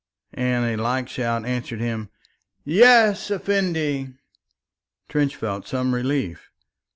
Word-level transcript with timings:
and 0.33 0.65
a 0.65 0.81
like 0.81 1.07
shout 1.07 1.45
answered 1.45 1.79
him, 1.79 2.09
"Yes, 2.63 3.29
Effendi." 3.29 4.09
Trench 5.07 5.35
felt 5.35 5.67
some 5.67 5.93
relief. 5.93 6.49